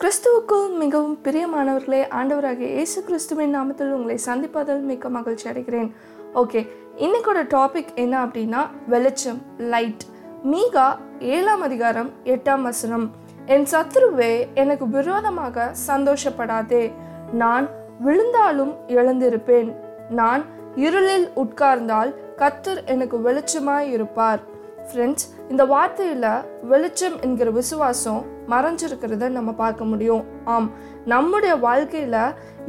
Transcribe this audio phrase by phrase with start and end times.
[0.00, 5.88] கிறிஸ்துவுக்குள் மிகவும் பிரியமானவர்களே ஆண்டவராகிய இயேசு கிறிஸ்துவின் நாமத்தில் உங்களை சந்திப்பதில் மிக்க மகிழ்ச்சி அடைகிறேன்.
[6.34, 6.60] ஓகே
[6.96, 10.04] இன்னைக்கோட டாபிக் என்ன அப்படின்னா வெளிச்சம் லைட்
[10.52, 13.06] மீகா ஏழாம் அதிகாரம் எட்டாம் வசனம்.
[13.46, 16.92] என் சத்ருவே எனக்கு விரோதமாக சந்தோஷப்படாதே.
[17.32, 17.68] நான்
[18.00, 19.74] விழுந்தாலும் எழுந்திருப்பேன்.
[20.10, 20.44] நான்
[20.74, 24.42] இருளில் உட்கார்ந்தால் கத்தர் எனக்கு வெளிச்சமாய் இருப்பார்.
[24.88, 26.28] ஃப்ரெண்ட்ஸ் இந்த வார்த்தையில்
[26.70, 28.22] வெளிச்சம் என்கிற விசுவாசம்
[28.52, 30.24] மறைஞ்சிருக்கிறத நம்ம பார்க்க முடியும்.
[30.54, 30.68] ஆம்
[31.04, 32.22] நம்முடைய வாழ்க்கையில்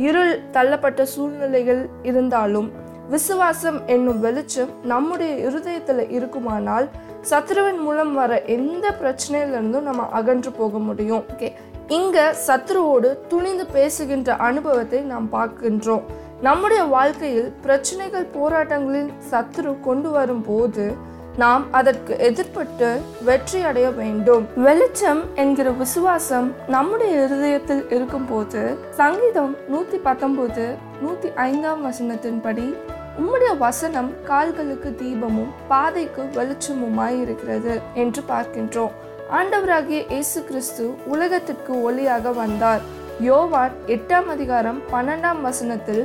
[0.08, 2.70] இருள் தள்ளப்பட்ட சூழ்நிலைகள் இருந்தாலும்
[3.09, 6.88] விசுவாசம் என்னும் வெளிச்சம் நம்முடைய இருதயத்தில் இருக்குமானால்
[7.30, 11.23] சத்ருவின் மூலம் வர எந்த பிரச்சனையிலிருந்தும் நம்ம அகன்று போக முடியும்.
[11.34, 11.49] ஓகே
[11.97, 16.05] இங்கே சத்ருவோடு துணிந்து பேசுகின்ற அனுபவத்தை நாம் பார்க்கின்றோம்.
[16.41, 20.86] நம்முடைய வாழ்க்கையில் பிரச்சனைகள் போராட்டங்களில் சத்ரு கொண்டு வரும்போது
[21.41, 22.88] நாம் அதற்கு எதிர்பட்டு
[23.27, 24.44] வெற்றி அடைய வேண்டும்.
[24.66, 28.61] வெளிச்சம் என்கிற விசுவாசம் நம்முடைய இருதயத்தில் இருக்கும்போது
[29.00, 30.66] சங்கீதம் நூத்தி பத்தொன்பது
[31.03, 32.67] நூத்தி ஐந்தாம் வசனத்தின்படி
[33.20, 38.95] உம்முடைய வசனம் கால்களுக்கு தீபமும் பாதைக்கு வெளிச்சமுமாய் இருக்கிறது என்று பார்க்கின்றோம்.
[39.39, 42.81] ஆண்டவராகிய இயேசு கிறிஸ்து உலகத்திற்கு ஒளியாக வந்தார்.
[43.30, 46.04] யோவான் எட்டாம் அதிகாரம் பன்னெண்டாம் வசனத்தில்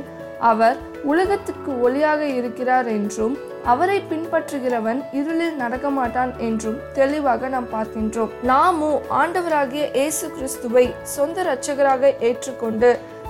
[0.51, 0.77] அவர்
[1.11, 3.35] உலகத்திற்கு ஒளியாக இருக்கிறார் என்றும்
[3.71, 8.31] அவரை பின்பற்றுகிறவன் இருளில் நடக்க மாட்டான் என்றும் தெளிவாக நாம் பார்க்கின்றோம்.
[8.51, 12.89] நாமோ ஆண்டவராகிய இயேசு கிறிஸ்துவை சொந்த இரட்சகராக ஏற்றுக்கொண்டு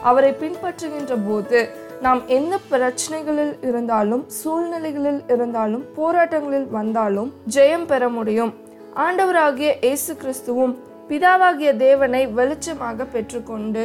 [0.09, 1.59] அவரை பின்பற்றுகின்ற போது
[2.06, 8.54] நாம் எந்த பிரச்சனைகளில் இருந்தாலும் சூழ்நிலைகளில் இருந்தாலும் போராட்டங்களில் வந்தாலும் ஜெயம் பெற முடியும்.
[9.06, 10.73] ஆண்டவராகிய இயேசு கிறிஸ்துவும்
[11.09, 13.84] பிதாவாகிய தேவனை வெளிச்சமாக பெற்றுக்கொண்டு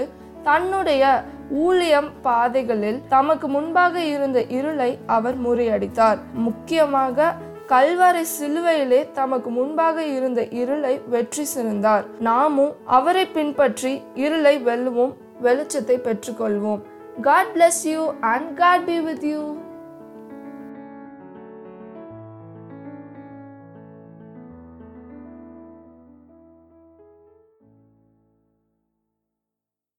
[0.49, 1.05] தன்னுடைய
[1.51, 6.19] ஊழியம் பாதைகளில் தமக்கு முன்பாக இருந்த இருளை அவர் முறியடித்தார்.
[6.33, 7.35] முக்கியமாக
[7.69, 12.05] கல்வாரை சிலுவையிலே தமக்கு முன்பாக இருந்த இருளை வெற்றி சிறந்தார்.
[12.19, 16.81] நாமும் அவரை பின்பற்றி இருளை வெல்லுவோம் வெளிச்சத்தை பெற்றுக்கொள்வோம்.
[17.21, 19.57] God bless you and God be with you